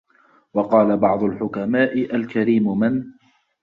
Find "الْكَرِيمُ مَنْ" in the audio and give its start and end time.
2.15-3.03